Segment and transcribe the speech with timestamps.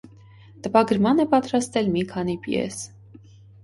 [0.67, 2.85] Տպագրման է պատրաստել մի քանի պիես։